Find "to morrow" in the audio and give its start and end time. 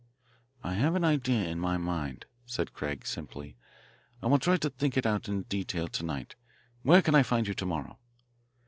7.53-7.99